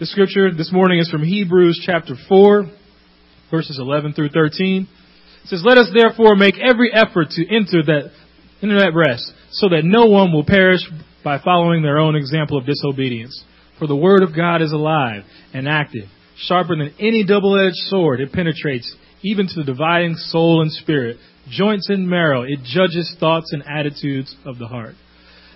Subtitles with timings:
[0.00, 2.64] The scripture this morning is from Hebrews chapter 4,
[3.50, 4.88] verses 11 through 13.
[5.44, 8.10] It says, Let us therefore make every effort to enter that,
[8.62, 10.80] enter that rest, so that no one will perish
[11.22, 13.44] by following their own example of disobedience.
[13.78, 18.22] For the word of God is alive and active, sharper than any double-edged sword.
[18.22, 21.18] It penetrates even to the dividing soul and spirit,
[21.50, 22.44] joints and marrow.
[22.44, 24.94] It judges thoughts and attitudes of the heart.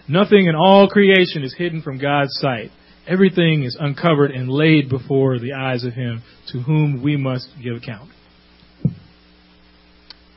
[0.07, 2.73] Nothing in all creation is hidden from God's sight.
[3.07, 7.77] Everything is uncovered and laid before the eyes of Him to whom we must give
[7.77, 8.11] account.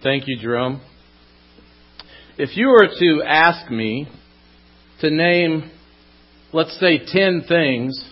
[0.04, 0.82] Thank you, Jerome.
[2.38, 4.08] If you were to ask me
[5.00, 5.72] to name,
[6.52, 8.04] let's say, 10 things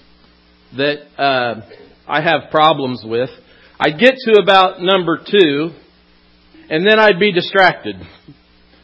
[0.77, 1.61] that uh,
[2.07, 3.29] I have problems with,
[3.77, 5.71] I'd get to about number two,
[6.69, 7.97] and then I'd be distracted.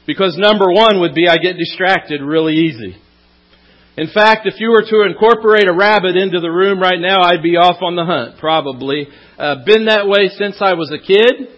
[0.06, 2.98] Because number one would be I get distracted really easy.
[3.98, 7.44] In fact, if you were to incorporate a rabbit into the room right now, I'd
[7.44, 9.08] be off on the hunt, probably.
[9.38, 11.50] Uh, been that way since I was a kid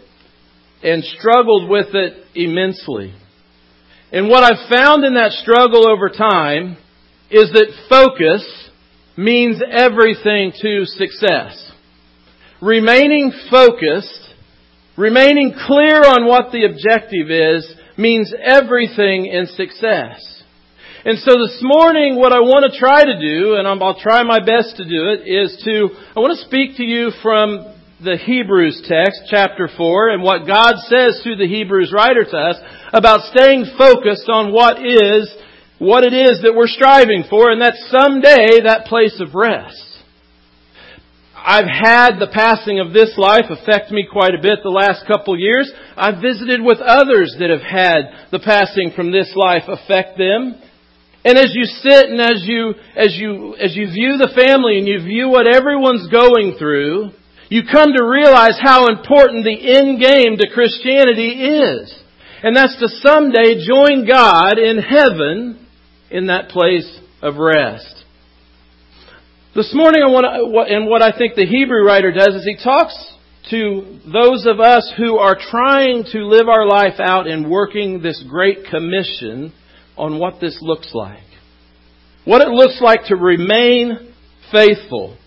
[0.82, 3.14] and struggled with it immensely.
[4.12, 6.78] And what I've found in that struggle over time
[7.30, 8.44] is that focus
[9.16, 11.72] means everything to success.
[12.62, 14.34] Remaining focused,
[14.98, 20.43] remaining clear on what the objective is, means everything in success.
[21.06, 24.40] And so this morning, what I want to try to do, and I'll try my
[24.40, 28.88] best to do it, is to, I want to speak to you from the Hebrews
[28.88, 32.56] text, chapter 4, and what God says through the Hebrews writer to us
[32.94, 35.28] about staying focused on what is,
[35.76, 39.84] what it is that we're striving for, and that someday that place of rest.
[41.36, 45.38] I've had the passing of this life affect me quite a bit the last couple
[45.38, 45.70] years.
[45.98, 50.64] I've visited with others that have had the passing from this life affect them.
[51.26, 54.88] And as you sit and as you, as you, as you view the family and
[54.88, 57.12] you view what everyone's going through,
[57.50, 61.94] you come to realize how important the end game to Christianity is.
[62.44, 65.66] And that's to someday join God in heaven
[66.12, 68.04] in that place of rest.
[69.56, 72.62] This morning, I want to, and what I think the Hebrew writer does is he
[72.62, 72.96] talks
[73.50, 78.24] to those of us who are trying to live our life out in working this
[78.28, 79.54] great commission
[79.98, 81.24] on what this looks like.
[82.26, 84.14] What it looks like to remain
[84.52, 85.18] faithful.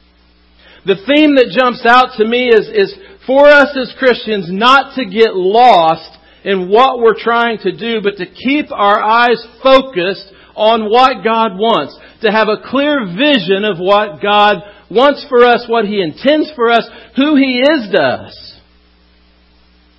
[0.87, 2.95] The theme that jumps out to me is, is
[3.27, 8.17] for us as Christians not to get lost in what we're trying to do, but
[8.19, 11.99] to keep our eyes focused on what God wants.
[12.23, 16.71] To have a clear vision of what God wants for us, what He intends for
[16.71, 18.61] us, who He is to us.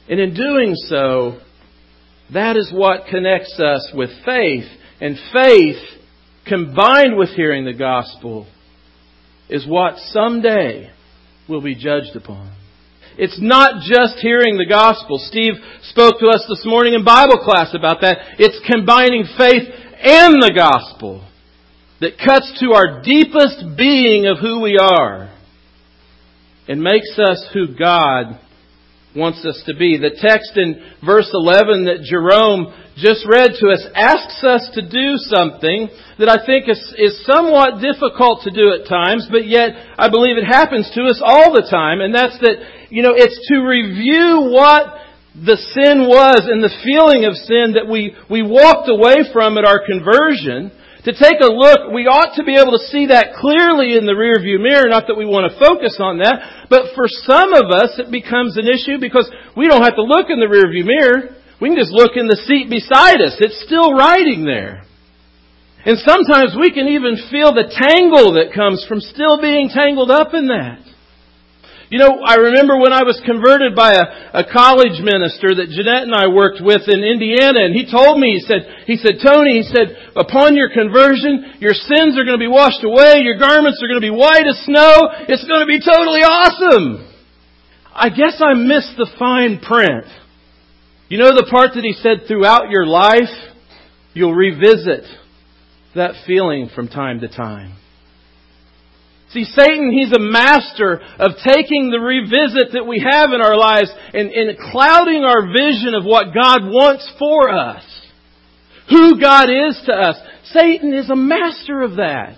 [0.09, 1.41] And in doing so,
[2.33, 4.65] that is what connects us with faith.
[4.99, 5.77] And faith,
[6.47, 8.47] combined with hearing the gospel,
[9.49, 10.91] is what someday
[11.47, 12.53] will be judged upon.
[13.17, 15.17] It's not just hearing the gospel.
[15.17, 18.17] Steve spoke to us this morning in Bible class about that.
[18.37, 19.63] It's combining faith
[19.99, 21.27] and the gospel
[21.99, 25.33] that cuts to our deepest being of who we are
[26.67, 28.39] and makes us who God
[29.15, 29.97] wants us to be.
[29.97, 35.17] The text in verse 11 that Jerome just read to us asks us to do
[35.29, 40.09] something that I think is, is somewhat difficult to do at times, but yet I
[40.09, 43.61] believe it happens to us all the time, and that's that, you know, it's to
[43.61, 44.97] review what
[45.37, 49.65] the sin was and the feeling of sin that we, we walked away from at
[49.65, 50.73] our conversion
[51.07, 54.11] to take a look, we ought to be able to see that clearly in the
[54.11, 57.95] rearview mirror, not that we want to focus on that, but for some of us
[57.95, 61.39] it becomes an issue because we don't have to look in the rearview mirror.
[61.63, 63.39] We can just look in the seat beside us.
[63.39, 64.83] It's still riding there.
[65.87, 70.35] And sometimes we can even feel the tangle that comes from still being tangled up
[70.35, 70.83] in that.
[71.89, 76.03] You know, I remember when I was converted by a, a college minister that Jeanette
[76.03, 79.63] and I worked with in Indiana, and he told me, he said, he said, Tony,
[79.63, 83.79] he said, upon your conversion, your sins are going to be washed away, your garments
[83.79, 87.07] are going to be white as snow, it's going to be totally awesome.
[87.95, 90.11] I guess I missed the fine print.
[91.07, 93.31] You know the part that he said throughout your life,
[94.11, 95.07] you'll revisit
[95.95, 97.79] that feeling from time to time.
[99.31, 103.91] See, Satan, he's a master of taking the revisit that we have in our lives
[104.13, 107.83] and, and clouding our vision of what God wants for us.
[108.89, 110.15] Who God is to us.
[110.45, 112.37] Satan is a master of that.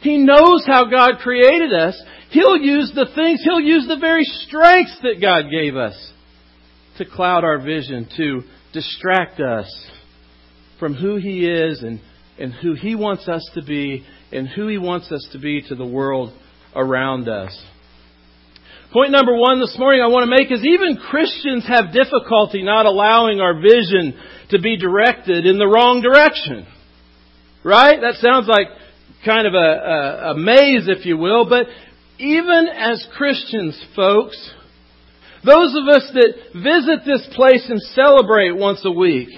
[0.00, 2.00] He knows how God created us.
[2.30, 5.94] He'll use the things, He'll use the very strengths that God gave us
[6.98, 8.42] to cloud our vision, to
[8.72, 9.66] distract us
[10.80, 12.00] from who He is and,
[12.38, 15.74] and who He wants us to be and who He wants us to be to
[15.74, 16.32] the world
[16.74, 17.56] around us.
[18.92, 22.86] Point number one this morning I want to make is even Christians have difficulty not
[22.86, 24.18] allowing our vision
[24.50, 26.66] to be directed in the wrong direction.
[27.64, 28.00] Right?
[28.00, 28.68] That sounds like
[29.24, 31.66] kind of a, a, a maze, if you will, but
[32.18, 34.38] even as Christians, folks,
[35.44, 39.28] those of us that visit this place and celebrate once a week,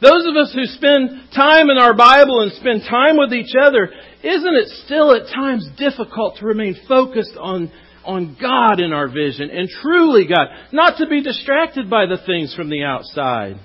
[0.00, 3.90] those of us who spend time in our Bible and spend time with each other,
[4.22, 7.72] isn't it still at times difficult to remain focused on,
[8.04, 12.54] on God in our vision and truly God, not to be distracted by the things
[12.54, 13.56] from the outside?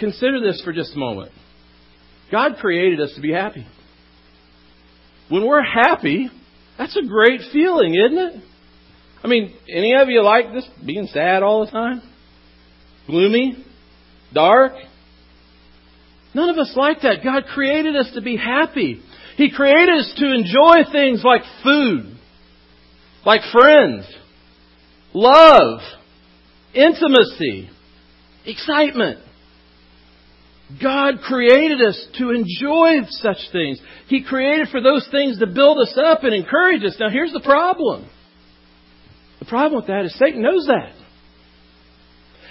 [0.00, 1.30] Consider this for just a moment.
[2.32, 3.66] God created us to be happy.
[5.28, 6.28] When we're happy,
[6.76, 8.42] that's a great feeling, isn't it?
[9.22, 12.02] I mean, any of you like this being sad all the time?
[13.06, 13.64] Gloomy?
[14.32, 14.72] Dark?
[16.34, 17.22] None of us like that.
[17.22, 19.00] God created us to be happy.
[19.36, 22.16] He created us to enjoy things like food,
[23.24, 24.06] like friends,
[25.12, 25.80] love,
[26.74, 27.70] intimacy,
[28.44, 29.20] excitement.
[30.82, 33.80] God created us to enjoy such things.
[34.08, 36.96] He created for those things to build us up and encourage us.
[36.98, 38.08] Now here's the problem.
[39.38, 41.03] The problem with that is Satan knows that.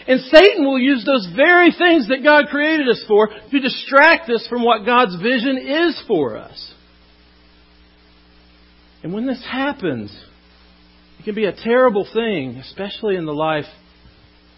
[0.08, 4.46] And Satan will use those very things that God created us for to distract us
[4.50, 6.74] from what God's vision is for us.
[9.02, 10.12] And when this happens,
[11.20, 13.66] it can be a terrible thing, especially in the life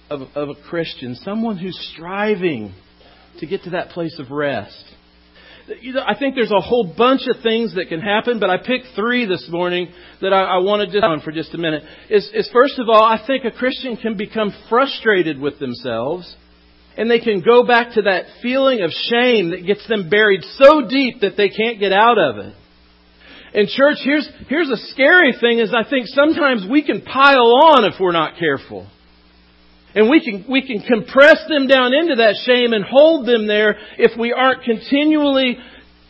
[0.09, 2.74] of, of a Christian, someone who's striving
[3.39, 4.83] to get to that place of rest.
[5.81, 8.57] You know, I think there's a whole bunch of things that can happen, but I
[8.57, 9.88] picked three this morning
[10.21, 11.81] that I, I wanted to on for just a minute.
[12.09, 16.35] Is, is first of all, I think a Christian can become frustrated with themselves,
[16.97, 20.88] and they can go back to that feeling of shame that gets them buried so
[20.88, 22.53] deep that they can't get out of it.
[23.56, 27.85] And church, here's, here's a scary thing is I think sometimes we can pile on
[27.85, 28.85] if we're not careful.
[29.95, 33.77] And we can, we can compress them down into that shame and hold them there
[33.97, 35.57] if we aren't continually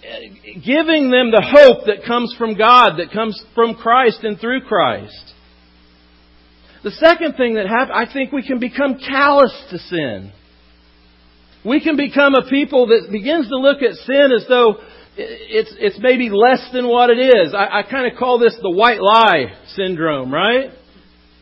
[0.04, 0.20] eh,
[0.66, 5.34] giving them the hope that comes from God, that comes from Christ and through Christ.
[6.84, 10.32] The second thing that happens, I think we can become callous to sin.
[11.64, 14.78] We can become a people that begins to look at sin as though
[15.18, 17.54] it's, it's maybe less than what it is.
[17.54, 20.72] I, I kind of call this the white lie syndrome, right?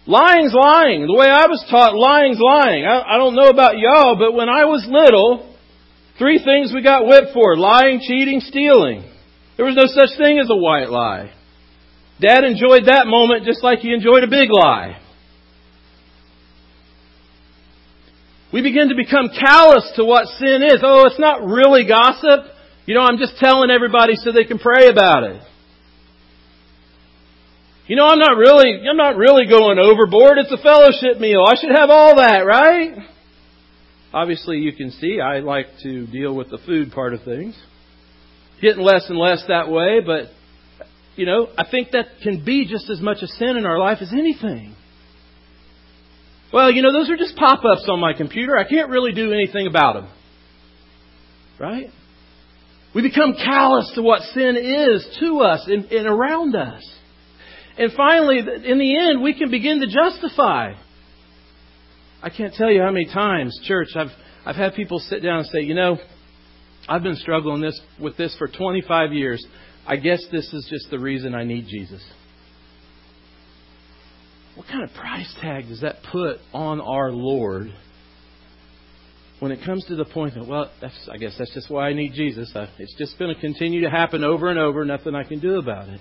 [0.05, 1.07] Lying's lying.
[1.07, 2.83] The way I was taught, lying's lying.
[2.83, 5.55] I, I don't know about y'all, but when I was little,
[6.19, 7.55] three things we got whipped for.
[7.55, 9.07] Lying, cheating, stealing.
[9.55, 11.31] There was no such thing as a white lie.
[12.19, 14.99] Dad enjoyed that moment just like he enjoyed a big lie.
[18.51, 20.83] We begin to become callous to what sin is.
[20.83, 22.53] Oh, it's not really gossip.
[22.85, 25.41] You know, I'm just telling everybody so they can pray about it.
[27.85, 30.37] You know, I'm not really, I'm not really going overboard.
[30.37, 31.43] It's a fellowship meal.
[31.45, 32.95] I should have all that, right?
[34.13, 37.55] Obviously, you can see I like to deal with the food part of things.
[38.61, 40.27] Getting less and less that way, but,
[41.17, 43.97] you know, I think that can be just as much a sin in our life
[43.99, 44.75] as anything.
[46.53, 48.55] Well, you know, those are just pop ups on my computer.
[48.55, 50.09] I can't really do anything about them.
[51.59, 51.87] Right?
[52.95, 56.83] We become callous to what sin is to us and, and around us.
[57.77, 60.73] And finally, in the end, we can begin to justify.
[62.21, 64.11] I can't tell you how many times, church, I've,
[64.45, 65.97] I've had people sit down and say, you know,
[66.87, 69.43] I've been struggling this, with this for 25 years.
[69.87, 72.03] I guess this is just the reason I need Jesus.
[74.55, 77.73] What kind of price tag does that put on our Lord
[79.39, 81.93] when it comes to the point that, well, that's, I guess that's just why I
[81.93, 82.51] need Jesus.
[82.77, 85.89] It's just going to continue to happen over and over, nothing I can do about
[85.89, 85.99] it.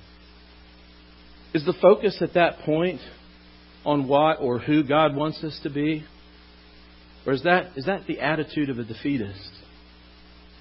[1.54, 3.00] Is the focus at that point
[3.84, 6.04] on what or who God wants us to be?
[7.26, 9.50] Or is that, is that the attitude of a defeatist?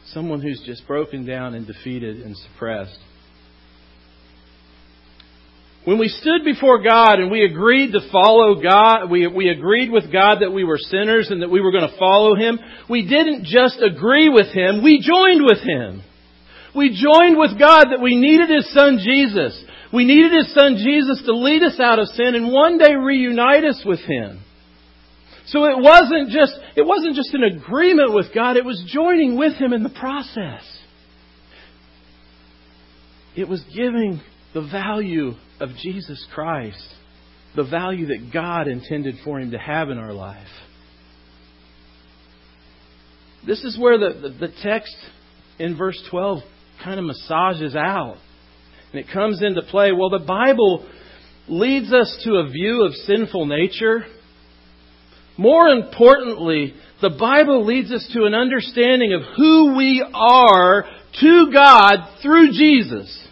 [0.07, 2.97] Someone who's just broken down and defeated and suppressed.
[5.83, 10.11] When we stood before God and we agreed to follow God, we, we agreed with
[10.11, 13.45] God that we were sinners and that we were going to follow Him, we didn't
[13.45, 16.03] just agree with Him, we joined with Him.
[16.75, 19.61] We joined with God that we needed His Son Jesus.
[19.93, 23.65] We needed His Son Jesus to lead us out of sin and one day reunite
[23.65, 24.41] us with Him.
[25.47, 29.53] So it wasn't just, it wasn't just an agreement with God, it was joining with
[29.55, 30.63] Him in the process.
[33.35, 34.21] It was giving
[34.53, 36.83] the value of Jesus Christ,
[37.55, 40.47] the value that God intended for Him to have in our life.
[43.45, 44.95] This is where the, the, the text
[45.57, 46.39] in verse 12
[46.83, 48.17] kind of massages out.
[48.91, 49.91] And it comes into play.
[49.91, 50.87] Well, the Bible
[51.47, 54.05] leads us to a view of sinful nature.
[55.37, 60.85] More importantly, the Bible leads us to an understanding of who we are
[61.19, 63.27] to God through Jesus.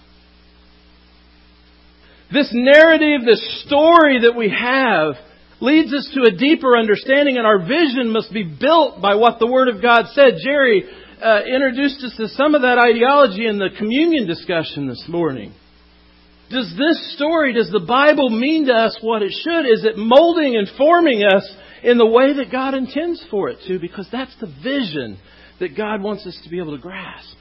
[2.32, 5.15] This narrative, this story that we have
[5.62, 9.48] leads us to a deeper understanding and our vision must be built by what the
[9.48, 10.36] Word of God said.
[10.44, 10.86] Jerry
[11.22, 15.54] uh, introduced us to some of that ideology in the communion discussion this morning.
[16.50, 19.66] Does this story, does the Bible mean to us what it should?
[19.66, 21.48] Is it molding and forming us
[21.84, 23.80] in the way that God intends for it to?
[23.80, 25.20] Because that's the vision
[25.60, 27.36] that God wants us to be able to grasp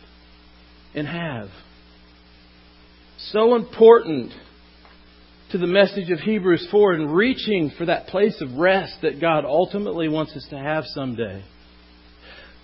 [0.95, 1.49] and have.
[3.19, 4.33] So important
[5.53, 9.45] to the message of Hebrews 4 and reaching for that place of rest that God
[9.45, 11.43] ultimately wants us to have someday.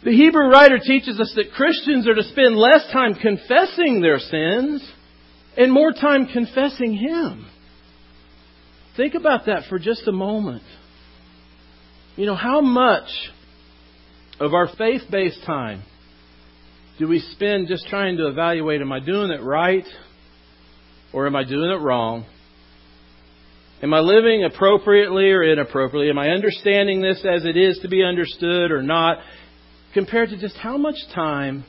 [0.04, 4.86] The Hebrew writer teaches us that Christians are to spend less time confessing their sins
[5.56, 7.46] and more time confessing Him.
[8.98, 10.62] Think about that for just a moment.
[12.16, 13.08] You know, how much
[14.38, 15.82] of our faith based time
[16.98, 19.86] do we spend just trying to evaluate am I doing it right
[21.14, 22.26] or am I doing it wrong?
[23.82, 26.10] Am I living appropriately or inappropriately?
[26.10, 29.18] Am I understanding this as it is to be understood or not?
[29.94, 31.64] Compared to just how much time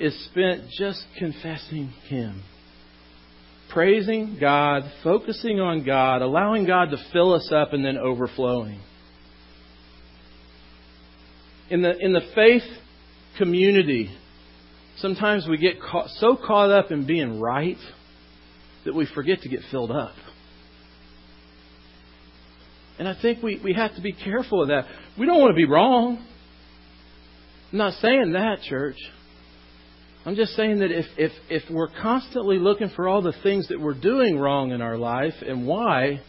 [0.00, 2.42] is spent just confessing Him.
[3.70, 8.80] Praising God, focusing on God, allowing God to fill us up and then overflowing.
[11.68, 12.62] In the, in the faith
[13.36, 14.10] community,
[14.98, 17.76] sometimes we get caught, so caught up in being right
[18.84, 20.14] that we forget to get filled up.
[22.98, 24.86] And I think we, we have to be careful of that.
[25.18, 26.24] We don't want to be wrong.
[27.72, 28.96] I'm not saying that, church.
[30.24, 33.80] I'm just saying that if, if, if we're constantly looking for all the things that
[33.80, 36.20] we're doing wrong in our life and why,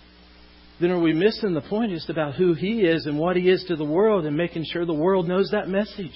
[0.79, 3.63] then are we missing the point just about who He is and what He is
[3.67, 6.13] to the world and making sure the world knows that message?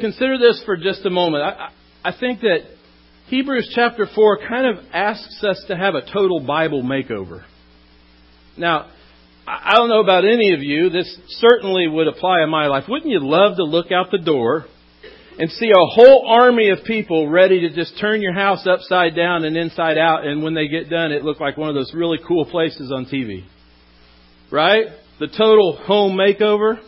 [0.00, 1.42] Consider this for just a moment.
[1.42, 1.70] I,
[2.04, 2.60] I think that
[3.26, 7.44] Hebrews chapter 4 kind of asks us to have a total Bible makeover.
[8.56, 8.90] Now,
[9.48, 12.84] I don't know about any of you, this certainly would apply in my life.
[12.86, 14.66] Wouldn't you love to look out the door
[15.38, 19.44] and see a whole army of people ready to just turn your house upside down
[19.44, 22.18] and inside out, and when they get done, it looked like one of those really
[22.26, 23.44] cool places on TV?
[24.50, 24.86] Right?
[25.18, 26.78] The total home makeover.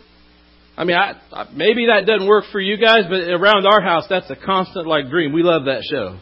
[0.76, 1.14] I mean, I,
[1.54, 5.08] maybe that doesn't work for you guys, but around our house, that's a constant like
[5.08, 5.32] dream.
[5.32, 6.18] We love that show.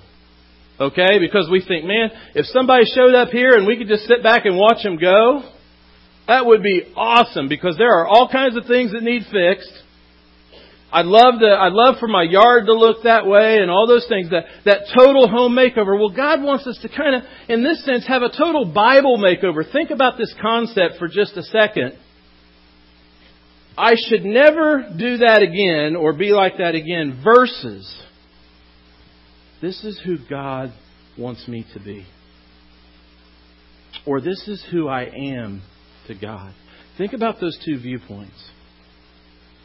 [0.79, 1.19] Okay?
[1.19, 4.45] Because we think, man, if somebody showed up here and we could just sit back
[4.45, 5.43] and watch them go,
[6.29, 9.73] that would be awesome because there are all kinds of things that need fixed.
[10.93, 14.07] I'd love to, I'd love for my yard to look that way and all those
[14.09, 15.99] things, that, that total home makeover.
[15.99, 19.71] Well, God wants us to kind of, in this sense, have a total Bible makeover.
[19.71, 21.99] Think about this concept for just a second.
[23.77, 28.03] I should never do that again or be like that again versus
[29.63, 30.73] this is who God
[31.17, 32.07] wants me to be.
[34.07, 35.63] Or this is who I am
[36.09, 36.53] to God.
[36.97, 38.51] Think about those two viewpoints.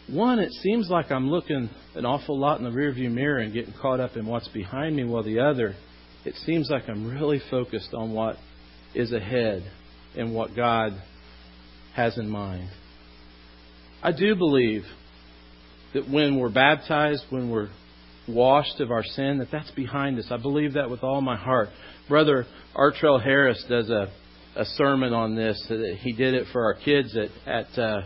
[0.07, 3.73] One, it seems like I'm looking an awful lot in the rearview mirror and getting
[3.81, 5.75] caught up in what's behind me, while the other,
[6.25, 8.35] it seems like I'm really focused on what
[8.93, 9.63] is ahead
[10.15, 10.93] and what God
[11.95, 12.69] has in mind.
[14.01, 14.83] I do believe
[15.93, 17.69] that when we're baptized, when we're
[18.27, 20.27] washed of our sin, that that's behind us.
[20.29, 21.69] I believe that with all my heart.
[22.07, 22.45] Brother
[22.75, 24.11] Artrell Harris does a,
[24.55, 25.71] a sermon on this.
[25.99, 28.01] He did it for our kids at, at uh,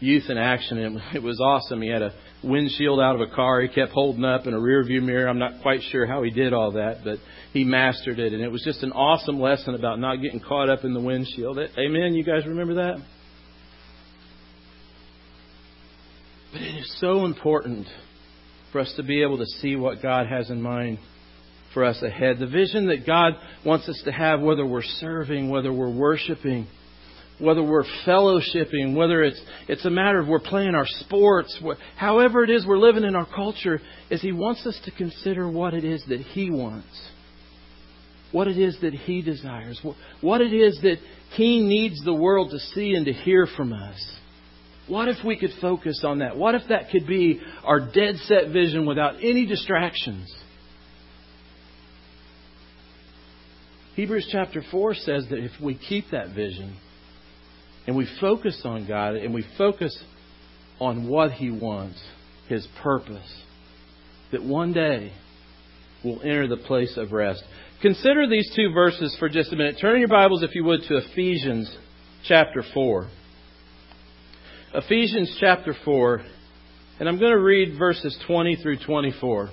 [0.00, 1.80] Youth in Action, and it was awesome.
[1.80, 4.84] He had a windshield out of a car he kept holding up in a rear
[4.84, 5.28] view mirror.
[5.28, 7.18] I'm not quite sure how he did all that, but
[7.52, 10.84] he mastered it, and it was just an awesome lesson about not getting caught up
[10.84, 11.58] in the windshield.
[11.58, 12.14] Amen?
[12.14, 12.96] You guys remember that?
[16.52, 17.86] But it is so important
[18.72, 20.98] for us to be able to see what God has in mind
[21.74, 22.38] for us ahead.
[22.38, 26.66] The vision that God wants us to have, whether we're serving, whether we're worshiping,
[27.38, 31.60] whether we're fellowshipping, whether it's, it's a matter of we're playing our sports,
[31.96, 35.74] however it is we're living in our culture, is He wants us to consider what
[35.74, 37.08] it is that He wants.
[38.30, 39.80] What it is that He desires.
[40.20, 40.98] What it is that
[41.34, 44.18] He needs the world to see and to hear from us.
[44.88, 46.36] What if we could focus on that?
[46.36, 50.32] What if that could be our dead set vision without any distractions?
[53.94, 56.76] Hebrews chapter 4 says that if we keep that vision
[57.86, 59.96] and we focus on God and we focus
[60.80, 62.02] on what He wants,
[62.48, 63.42] His purpose,
[64.30, 65.12] that one day
[66.02, 67.44] we'll enter the place of rest.
[67.82, 69.76] Consider these two verses for just a minute.
[69.80, 71.76] Turn your Bibles, if you would, to Ephesians
[72.24, 73.08] chapter 4.
[74.74, 76.22] Ephesians chapter 4,
[76.98, 79.50] and I'm going to read verses 20 through 24.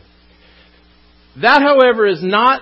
[1.41, 2.62] That, however, is not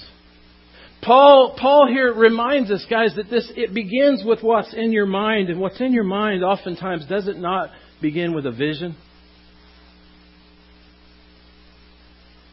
[1.01, 5.49] Paul, Paul here reminds us, guys, that this, it begins with what's in your mind,
[5.49, 7.69] and what's in your mind oftentimes does it not
[8.01, 8.95] begin with a vision?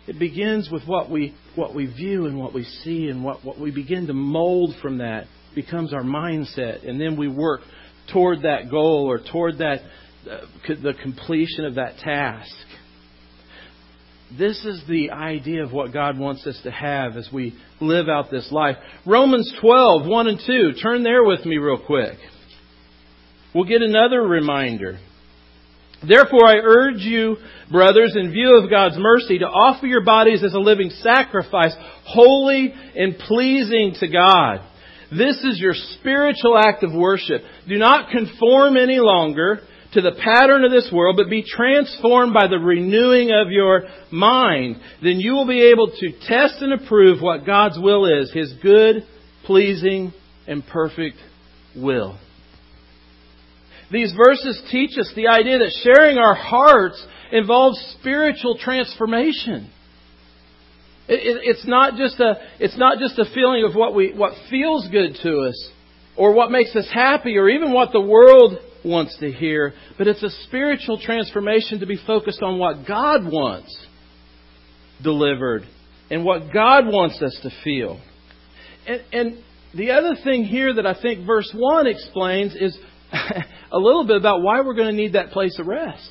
[0.06, 3.60] It begins with what we, what we view and what we see, and what, what
[3.60, 7.60] we begin to mold from that becomes our mindset, and then we work
[8.10, 9.80] toward that goal or toward that,
[10.30, 12.50] uh, the completion of that task.
[14.36, 18.30] This is the idea of what God wants us to have as we live out
[18.30, 18.76] this life.
[19.06, 20.72] Romans 12, 1 and 2.
[20.82, 22.18] Turn there with me real quick.
[23.54, 24.98] We'll get another reminder.
[26.06, 27.36] Therefore, I urge you,
[27.70, 32.72] brothers, in view of God's mercy, to offer your bodies as a living sacrifice, holy
[32.94, 34.60] and pleasing to God.
[35.10, 37.42] This is your spiritual act of worship.
[37.66, 42.46] Do not conform any longer to the pattern of this world, but be transformed by
[42.46, 44.76] the renewing of your mind.
[45.02, 49.06] Then you will be able to test and approve what God's will is, His good,
[49.46, 50.12] pleasing,
[50.46, 51.16] and perfect
[51.74, 52.18] will.
[53.90, 57.02] These verses teach us the idea that sharing our hearts
[57.32, 59.70] involves spiritual transformation.
[61.08, 65.16] it's not just a it's not just a feeling of what we what feels good
[65.22, 65.70] to us
[66.16, 70.22] or what makes us happy or even what the world wants to hear, but it's
[70.22, 73.86] a spiritual transformation to be focused on what God wants
[75.02, 75.62] delivered
[76.10, 78.00] and what God wants us to feel.
[78.86, 82.76] And, and the other thing here that I think verse 1 explains is
[83.12, 86.10] a little bit about why we're going to need that place of rest.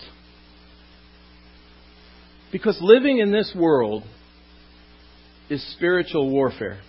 [2.51, 4.03] Because living in this world
[5.49, 6.79] is spiritual warfare.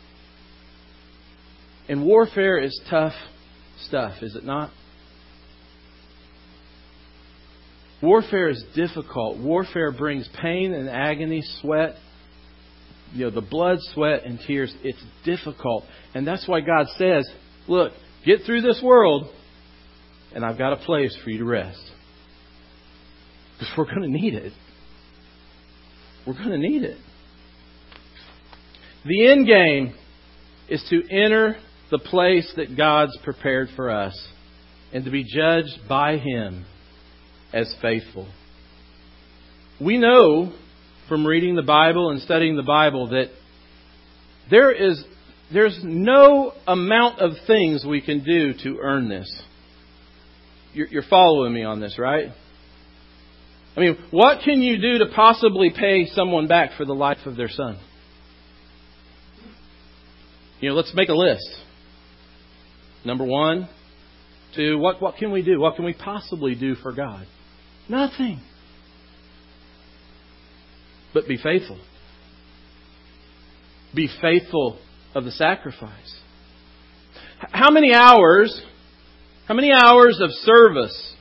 [1.89, 3.15] And warfare is tough
[3.87, 4.71] stuff, is it not?
[8.03, 9.39] Warfare is difficult.
[9.39, 11.97] Warfare brings pain and agony, sweat,
[13.13, 14.75] you know, the blood, sweat, and tears.
[14.83, 15.85] It's difficult.
[16.15, 17.29] And that's why God says,
[17.67, 17.93] look,
[18.25, 19.29] get through this world,
[20.35, 21.81] and I've got a place for you to rest.
[23.59, 24.53] Because we're going to need it.
[26.27, 26.99] We're going to need it.
[29.05, 29.95] The end game
[30.69, 31.57] is to enter
[31.91, 34.15] the place that God's prepared for us
[34.93, 36.67] and to be judged by Him
[37.53, 38.29] as faithful.
[39.81, 40.53] We know
[41.09, 43.31] from reading the Bible and studying the Bible that
[44.51, 45.03] there is
[45.53, 49.43] there's no amount of things we can do to earn this.
[50.75, 52.29] You're, you're following me on this, right?
[53.77, 57.37] I mean, what can you do to possibly pay someone back for the life of
[57.37, 57.79] their son?
[60.61, 61.49] You know, let's make a list.
[63.05, 63.69] Number one,
[64.57, 65.61] two, what, what can we do?
[65.61, 67.27] What can we possibly do for God?
[67.89, 68.41] Nothing.
[71.15, 71.79] But be faithful.
[73.95, 74.79] Be faithful
[75.15, 76.21] of the sacrifice.
[77.39, 78.61] How many hours,
[79.47, 81.15] how many hours of service,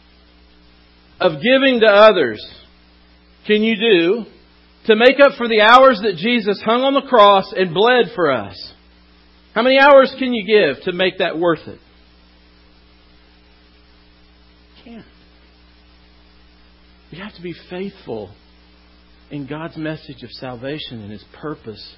[1.19, 2.45] of giving to others
[3.45, 4.25] can you do
[4.87, 8.31] to make up for the hours that Jesus hung on the cross and bled for
[8.31, 8.73] us?
[9.53, 11.79] How many hours can you give to make that worth it?
[17.17, 18.29] We have to be faithful
[19.31, 21.95] in God's message of salvation and His purpose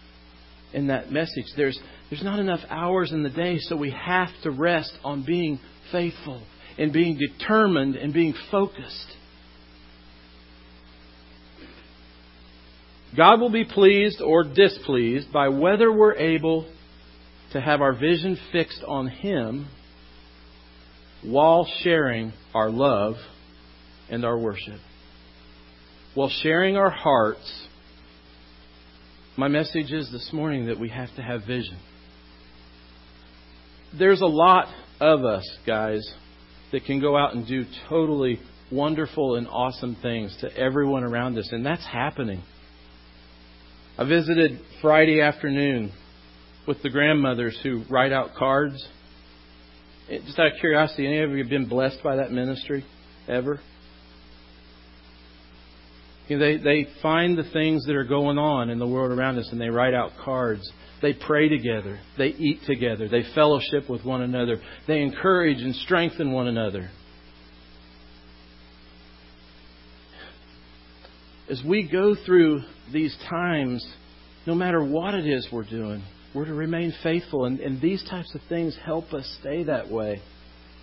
[0.72, 1.44] in that message.
[1.58, 1.78] There's,
[2.10, 5.60] there's not enough hours in the day, so we have to rest on being
[5.92, 6.42] faithful
[6.78, 9.08] and being determined and being focused.
[13.18, 16.66] God will be pleased or displeased by whether we're able
[17.52, 19.68] to have our vision fixed on Him
[21.24, 23.16] while sharing our love
[24.10, 24.80] and our worship
[26.16, 27.68] while sharing our hearts,
[29.38, 31.78] my message is this morning that we have to have vision.
[33.98, 34.68] There's a lot
[35.00, 36.06] of us, guys,
[36.72, 38.40] that can go out and do totally
[38.72, 42.44] wonderful and awesome things to everyone around us, and that's happening.
[43.98, 45.92] I visited Friday afternoon
[46.68, 48.88] with the grandmothers who write out cards.
[50.10, 52.86] Just out of curiosity, any of you been blessed by that ministry
[53.28, 53.60] ever?
[56.30, 59.38] You know, they, they find the things that are going on in the world around
[59.38, 60.72] us and they write out cards.
[61.02, 62.00] They pray together.
[62.18, 63.10] They eat together.
[63.10, 64.62] They fellowship with one another.
[64.88, 66.90] They encourage and strengthen one another.
[71.50, 72.62] as we go through
[72.94, 73.86] these times,
[74.46, 77.46] no matter what it is we're doing, we're to remain faithful.
[77.46, 80.22] And, and these types of things help us stay that way.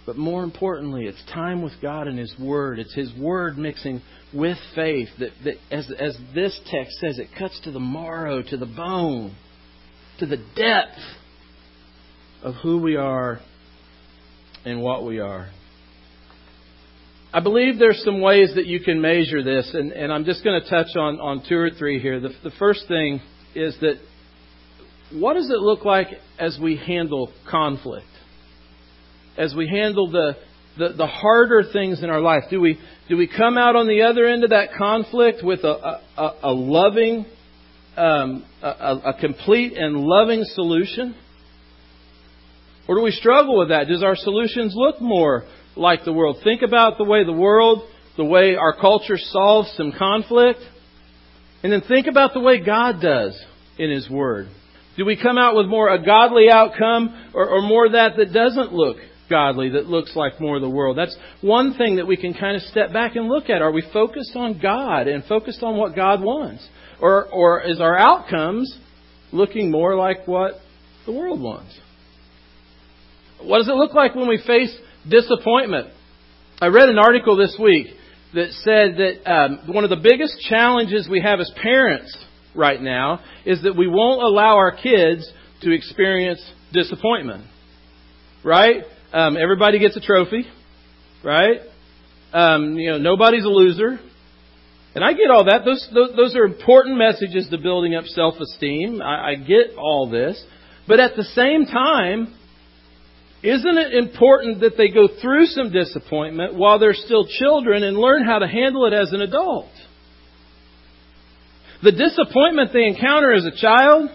[0.06, 2.78] But more importantly, it's time with God and His Word.
[2.78, 4.00] It's His Word mixing
[4.32, 8.56] with faith that, that as, as this text says, it cuts to the marrow, to
[8.56, 9.34] the bone,
[10.20, 10.98] to the depth
[12.42, 13.40] of who we are
[14.64, 15.48] and what we are.
[17.32, 20.62] I believe there's some ways that you can measure this, and, and I'm just going
[20.62, 22.20] to touch on, on two or three here.
[22.20, 23.20] The, the first thing
[23.54, 23.96] is that
[25.12, 28.06] what does it look like as we handle conflict?
[29.38, 30.36] As we handle the,
[30.78, 32.44] the, the harder things in our life?
[32.50, 36.00] Do we, do we come out on the other end of that conflict with a,
[36.16, 37.26] a, a loving,
[37.96, 41.14] um, a, a complete and loving solution?
[42.88, 43.88] Or do we struggle with that?
[43.88, 45.44] Does our solutions look more
[45.76, 46.38] like the world.
[46.42, 47.82] Think about the way the world,
[48.16, 50.60] the way our culture solves some conflict.
[51.62, 53.38] And then think about the way God does
[53.78, 54.48] in His Word.
[54.96, 58.72] Do we come out with more a godly outcome or, or more that that doesn't
[58.72, 58.96] look
[59.28, 60.96] godly, that looks like more of the world?
[60.96, 63.62] That's one thing that we can kind of step back and look at.
[63.62, 66.66] Are we focused on God and focused on what God wants?
[67.00, 68.78] Or, or is our outcomes
[69.32, 70.54] looking more like what
[71.04, 71.78] the world wants?
[73.42, 74.76] What does it look like when we face
[75.08, 75.88] disappointment.
[76.60, 77.88] I read an article this week
[78.34, 82.16] that said that um, one of the biggest challenges we have as parents
[82.54, 85.30] right now is that we won't allow our kids
[85.62, 86.40] to experience
[86.72, 87.44] disappointment.
[88.42, 88.84] Right?
[89.12, 90.46] Um, everybody gets a trophy.
[91.24, 91.60] Right?
[92.32, 93.98] Um, you know, nobody's a loser.
[94.94, 95.64] And I get all that.
[95.64, 99.02] Those, those, those are important messages to building up self-esteem.
[99.02, 100.42] I, I get all this.
[100.88, 102.34] But at the same time,
[103.42, 108.24] isn't it important that they go through some disappointment while they're still children and learn
[108.24, 109.68] how to handle it as an adult?
[111.82, 114.10] The disappointment they encounter as a child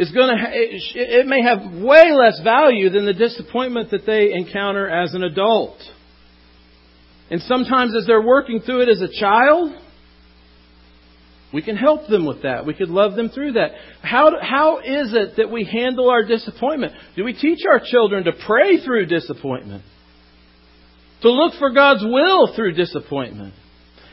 [0.00, 4.88] is going to, it may have way less value than the disappointment that they encounter
[4.88, 5.76] as an adult.
[7.30, 9.74] And sometimes as they're working through it as a child,
[11.52, 12.64] we can help them with that.
[12.64, 13.72] We could love them through that.
[14.00, 16.94] How, how is it that we handle our disappointment?
[17.14, 19.82] Do we teach our children to pray through disappointment?
[21.20, 23.52] To look for God's will through disappointment?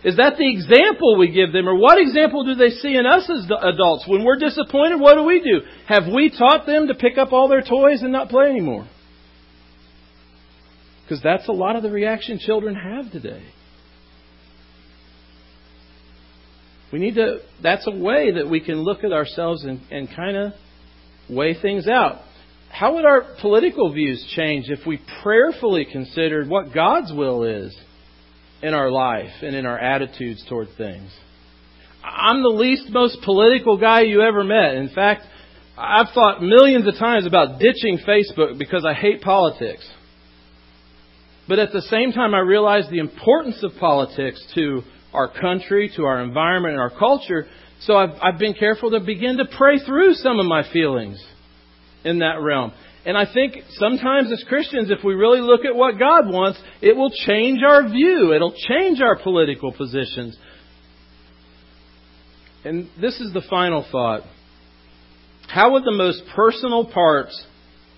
[0.04, 1.68] Is that the example we give them?
[1.68, 4.06] Or what example do they see in us as adults?
[4.08, 5.62] When we're disappointed, what do we do?
[5.88, 8.88] Have we taught them to pick up all their toys and not play anymore?
[11.04, 13.44] Because that's a lot of the reaction children have today.
[16.92, 20.38] We need to, that's a way that we can look at ourselves and, and kind
[20.38, 20.54] of
[21.30, 22.22] weigh things out.
[22.70, 27.78] How would our political views change if we prayerfully considered what God's will is
[28.62, 31.12] in our life and in our attitudes toward things?
[32.04, 34.76] I'm the least most political guy you ever met.
[34.76, 35.24] In fact,
[35.78, 39.88] I've thought millions of times about ditching Facebook because I hate politics.
[41.48, 44.82] But at the same time, I realize the importance of politics to
[45.14, 47.48] our country, to our environment, and our culture.
[47.82, 51.24] So I've, I've been careful to begin to pray through some of my feelings
[52.04, 52.74] in that realm.
[53.08, 56.94] And I think sometimes as Christians, if we really look at what God wants, it
[56.94, 58.34] will change our view.
[58.34, 60.38] It'll change our political positions.
[62.66, 64.24] And this is the final thought.
[65.48, 67.46] How would the most personal parts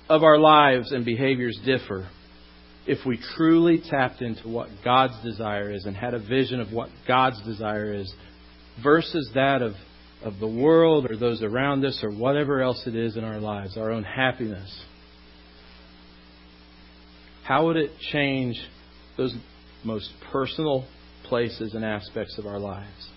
[0.09, 2.07] of our lives and behaviors differ
[2.85, 6.89] if we truly tapped into what God's desire is and had a vision of what
[7.07, 8.13] God's desire is
[8.83, 9.73] versus that of,
[10.23, 13.75] of the world or those around us or whatever else it is in our lives,
[13.75, 14.85] our own happiness.
[17.49, 18.61] How would it change
[19.17, 19.35] those
[19.83, 20.85] most personal
[21.23, 23.09] places and aspects of our lives?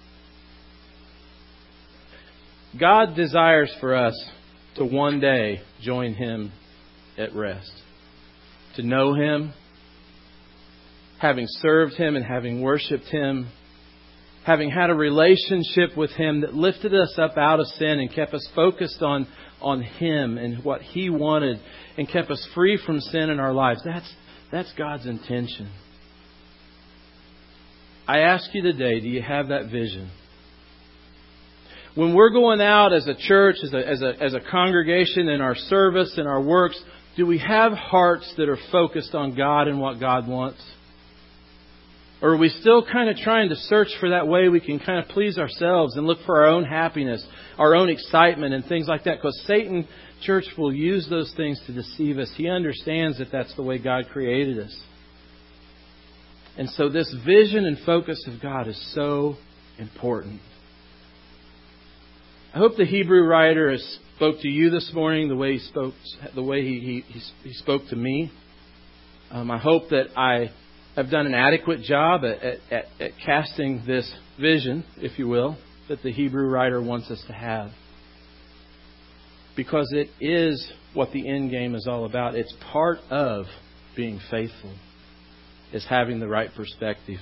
[2.81, 4.15] God desires for us
[4.77, 6.51] to one day join Him
[7.19, 7.71] at rest,
[8.77, 9.53] to know Him,
[11.19, 13.49] having served Him and having worshiped Him,
[14.47, 18.33] having had a relationship with Him that lifted us up out of sin and kept
[18.33, 19.29] us focused on,
[19.61, 21.61] on Him and what He wanted
[21.99, 23.83] and kept us free from sin in our lives.
[23.85, 24.11] That's,
[24.53, 25.71] that's God's intention.
[28.07, 30.11] I ask you today, do you have that vision?
[31.95, 35.41] when we're going out as a church, as a, as a, as a congregation in
[35.41, 36.81] our service and our works,
[37.17, 40.63] do we have hearts that are focused on God and what God wants?
[42.23, 45.01] Or are we still kind of trying to search for that way we can kind
[45.01, 47.27] of please ourselves and look for our own happiness,
[47.59, 49.17] our own excitement, and things like that?
[49.17, 49.89] Because Satan,
[50.23, 52.33] church, will use those things to deceive us.
[52.37, 54.83] He understands that that's the way God created us.
[56.57, 59.35] And so this vision and focus of God is so
[59.79, 60.41] important.
[62.55, 65.95] I hope the Hebrew writer has spoke to you this morning the way he spoke,
[66.37, 68.31] the way he, he, he spoke to me.
[69.33, 70.53] Um, I hope that I
[70.97, 75.57] have done an adequate job at, at, at casting this vision, if you will,
[75.89, 77.71] that the Hebrew writer wants us to have.
[79.57, 82.35] Because it is what the end game is all about.
[82.35, 83.47] It's part of
[83.97, 84.75] being faithful,
[85.73, 87.19] is having the right perspective.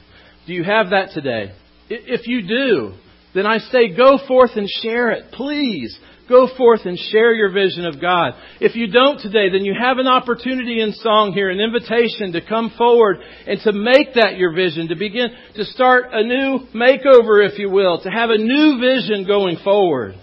[0.46, 1.52] Do you have that today?
[1.88, 2.94] If you do,
[3.34, 5.32] then I say go forth and share it.
[5.32, 5.98] Please.
[6.30, 8.34] Go forth and share your vision of God.
[8.60, 12.40] If you don't today, then you have an opportunity in song here, an invitation to
[12.40, 13.16] come forward
[13.48, 17.68] and to make that your vision, to begin to start a new makeover, if you
[17.68, 20.14] will, to have a new vision going forward.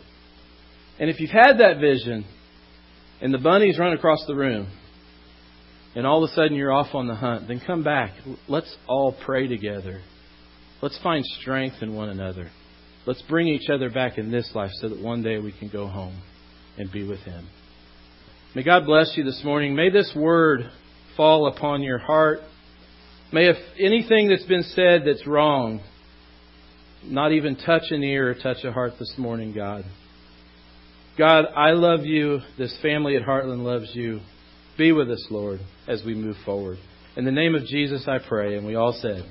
[0.98, 2.26] And if you've had that vision
[3.20, 4.70] and the bunnies run across the room
[5.94, 8.12] and all of a sudden you're off on the hunt, then come back.
[8.48, 10.00] Let's all pray together.
[10.82, 12.50] Let's find strength in one another.
[13.08, 15.88] Let's bring each other back in this life so that one day we can go
[15.88, 16.22] home
[16.78, 17.48] and be with Him.
[18.54, 19.76] May God bless you this morning.
[19.76, 20.70] May this word
[21.16, 22.40] fall upon your heart.
[23.32, 25.80] May if anything that's been said that's wrong,
[27.02, 29.86] not even touch an ear or touch a heart this morning, God.
[31.18, 32.40] God, I love you.
[32.58, 34.20] This family at Heartland loves you.
[34.78, 36.78] Be with us, Lord, as we move forward.
[37.16, 38.58] In the name of Jesus, I pray.
[38.58, 39.24] And we all said,